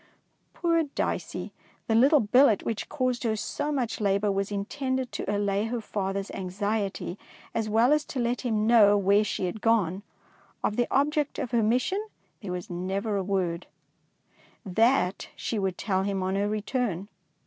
Poor 0.55 0.81
Dicey! 0.81 1.53
the 1.85 1.93
little 1.93 2.21
billet 2.21 2.63
which 2.63 2.89
caused 2.89 3.21
her 3.23 3.35
so 3.35 3.71
much 3.71 4.01
labour 4.01 4.31
was 4.31 4.51
intended 4.51 5.11
to 5.11 5.31
allay 5.31 5.65
her 5.65 5.77
father^ 5.77 6.17
s 6.21 6.31
anxiety 6.31 7.19
as 7.53 7.69
well 7.69 7.93
as 7.93 8.03
to 8.03 8.19
let 8.19 8.41
him 8.41 8.65
know 8.65 8.97
where 8.97 9.23
she 9.23 9.45
had 9.45 9.61
gone. 9.61 10.01
Of 10.63 10.75
the 10.75 10.87
object 10.89 11.37
of 11.37 11.51
her 11.51 11.61
mission 11.61 12.03
there 12.41 12.51
was 12.51 12.65
246 12.65 12.67
DICEY 12.71 13.09
LANGSTON 13.11 13.13
never 13.13 13.15
a 13.15 13.49
word. 13.51 13.67
That 14.81 15.29
she 15.35 15.59
would 15.59 15.77
tell 15.77 16.01
him 16.01 16.23
on 16.23 16.33
her 16.33 16.49
return. 16.49 17.07